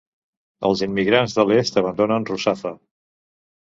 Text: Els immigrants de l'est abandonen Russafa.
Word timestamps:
Els 0.69 0.81
immigrants 0.85 1.37
de 1.39 1.45
l'est 1.49 1.79
abandonen 1.85 2.29
Russafa. 2.31 2.77